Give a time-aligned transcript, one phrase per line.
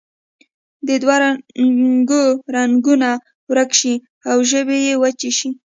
[0.87, 2.21] د دوه رنګو
[2.55, 3.09] رنګونه
[3.49, 3.93] ورک شي
[4.29, 5.49] او ژبې یې وچې شي.